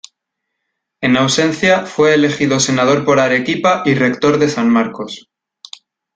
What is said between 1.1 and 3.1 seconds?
ausencia fue elegido senador